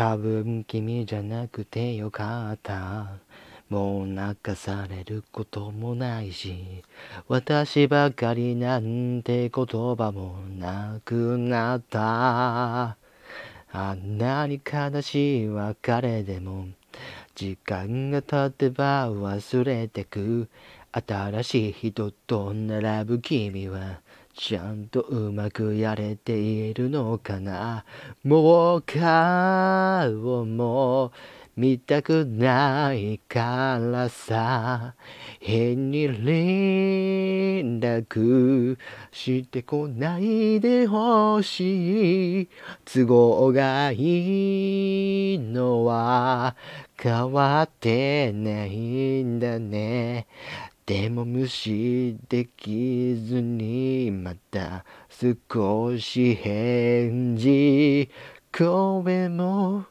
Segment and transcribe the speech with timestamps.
[0.00, 3.18] 多分君じゃなくてよかった。
[3.68, 6.82] もう泣かされることもないし
[7.28, 9.66] 私ばかりなんて言
[9.96, 12.96] 葉もなくなった。
[13.72, 16.68] あんなに悲しい別れでも
[17.34, 20.48] 時間が経てば忘れてく。
[20.92, 24.00] 新しい人と並ぶ君は
[24.34, 27.84] ちゃんとうまくやれているのかな？
[28.24, 31.12] もう顔も
[31.56, 34.94] 見たくないからさ。
[35.40, 38.78] 変に連絡
[39.10, 42.48] してこないでほしい。
[42.84, 46.56] 都合がいいのは
[46.96, 50.26] 変わってないんだね。
[50.90, 58.10] でも無視できずにまた少し返事
[58.50, 59.84] 声も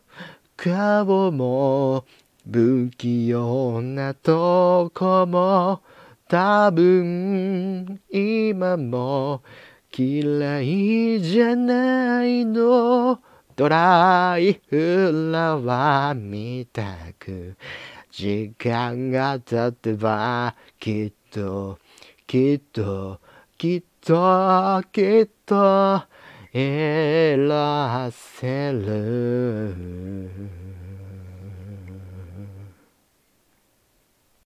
[0.57, 2.03] 顔も
[2.51, 5.79] 不器用なとこも
[6.27, 9.41] 多分今も
[9.97, 13.21] 嫌いじゃないの
[13.55, 17.55] ドライフラワーみたく
[18.11, 21.77] 時間が経てばきっと
[22.25, 23.19] きっと
[23.57, 26.03] きっときっと
[26.51, 27.47] 選
[28.11, 29.38] せる